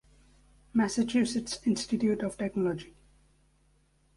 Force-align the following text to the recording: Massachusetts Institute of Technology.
Massachusetts 0.73 1.59
Institute 1.63 2.23
of 2.23 2.35
Technology. 2.35 2.95